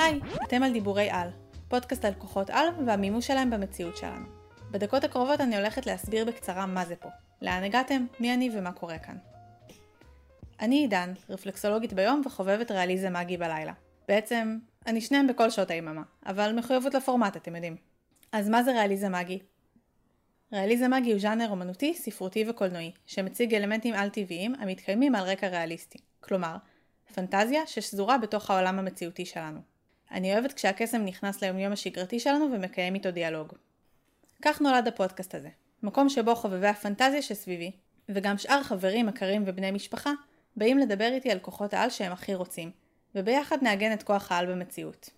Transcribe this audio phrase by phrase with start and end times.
[0.00, 1.28] היי, אתם על דיבורי על,
[1.68, 4.26] פודקאסט על כוחות על והמימוש שלהם במציאות שלנו.
[4.70, 7.08] בדקות הקרובות אני הולכת להסביר בקצרה מה זה פה,
[7.42, 9.16] לאן הגעתם, מי אני ומה קורה כאן.
[10.60, 13.72] אני עידן, רפלקסולוגית ביום וחובבת ריאליזם מגי בלילה.
[14.08, 17.76] בעצם, אני שניהם בכל שעות היממה, אבל מחויבות לפורמט, אתם יודעים.
[18.32, 19.38] אז מה זה ריאליזם מגי?
[20.52, 25.98] ריאליזם מגי הוא ז'אנר אומנותי, ספרותי וקולנועי, שמציג אלמנטים על-טבעיים המתקיימים על רקע ריאליסטי.
[26.20, 26.56] כלומר,
[27.14, 29.69] פנטזיה ששזורה בתוך העולם המציאותי שלנו.
[30.10, 33.52] אני אוהבת כשהקסם נכנס ליומיום השגרתי שלנו ומקיים איתו דיאלוג.
[34.42, 35.48] כך נולד הפודקאסט הזה,
[35.82, 37.72] מקום שבו חובבי הפנטזיה שסביבי,
[38.08, 40.12] וגם שאר חברים, מכרים ובני משפחה,
[40.56, 42.70] באים לדבר איתי על כוחות העל שהם הכי רוצים,
[43.14, 45.10] וביחד נעגן את כוח העל במציאות.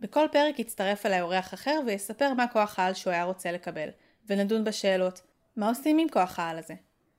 [0.00, 3.88] בכל פרק יצטרף אליי אורח אחר ויספר מה כוח העל שהוא היה רוצה לקבל,
[4.26, 5.20] ונדון בשאלות,
[5.56, 6.74] מה עושים עם כוח העל הזה?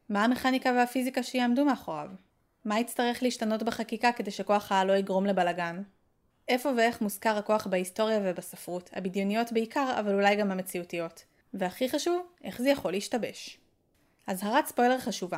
[0.09, 2.09] מה המכניקה והפיזיקה שיעמדו מאחוריו?
[2.65, 5.81] מה יצטרך להשתנות בחקיקה כדי שכוח העל לא יגרום לבלגן?
[6.47, 11.25] איפה ואיך מוזכר הכוח בהיסטוריה ובספרות, הבדיוניות בעיקר, אבל אולי גם המציאותיות.
[11.53, 13.57] והכי חשוב, איך זה יכול להשתבש.
[14.27, 15.37] אזהרת ספוילר חשובה.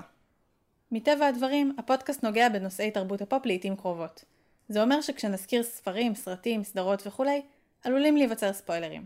[0.92, 4.24] מטבע הדברים, הפודקאסט נוגע בנושאי תרבות הפופ לעיתים קרובות.
[4.70, 7.42] זה אומר שכשנזכיר ספרים, סרטים, סדרות וכולי,
[7.84, 9.06] עלולים להיווצר ספוילרים.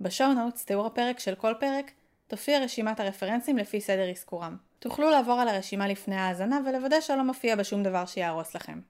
[0.00, 1.90] בשואו נוטס, תיאור הפרק של כל פרק,
[2.26, 4.56] תופיע רשימת הרפרנסים לפי סדר אזכורם.
[4.78, 8.80] תוכלו לעבור על הרשימה לפני ההאזנה ולוודא שלא מופיע בה שום דבר שיהרוס לכם.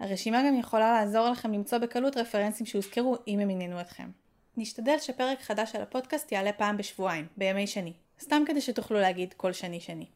[0.00, 4.10] הרשימה גם יכולה לעזור לכם למצוא בקלות רפרנסים שהוזכרו אם הם עניינו אתכם.
[4.56, 9.52] נשתדל שפרק חדש של הפודקאסט יעלה פעם בשבועיים, בימי שני, סתם כדי שתוכלו להגיד כל
[9.52, 10.06] שני שני.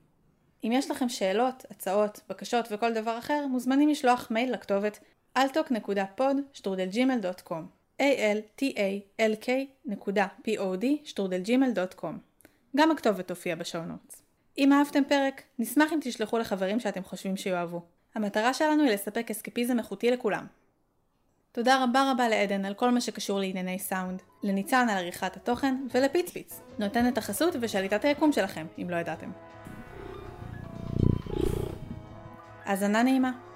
[0.64, 4.98] אם יש לכם שאלות, הצעות, בקשות וכל דבר אחר, מוזמנים לשלוח מייל לכתובת
[5.38, 7.62] altok.pod.gmail.com
[8.00, 9.48] a l t a l k
[10.04, 10.18] pod
[12.76, 14.22] גם הכתובת תופיע בשואו נוטס.
[14.58, 17.82] אם אהבתם פרק, נשמח אם תשלחו לחברים שאתם חושבים שיאהבו.
[18.14, 20.46] המטרה שלנו היא לספק אסקפיזם איכותי לכולם.
[21.52, 26.60] תודה רבה רבה לעדן על כל מה שקשור לענייני סאונד, לניצן על עריכת התוכן, ולפיצפיץ,
[26.78, 29.30] נותן את החסות ושליטת היקום שלכם, אם לא ידעתם.
[32.64, 33.49] האזנה נעימה.